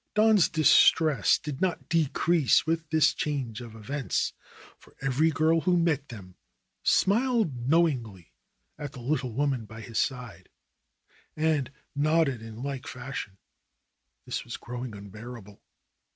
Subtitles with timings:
[0.15, 4.33] Don's distress did not decrease with this change of events.
[4.79, 6.33] For every girl who met them
[6.81, 8.33] smiled knowingly
[8.79, 10.49] at the little woman by his side
[11.35, 13.37] and nodded in like fash ion.
[14.25, 15.61] This was growing unbearable.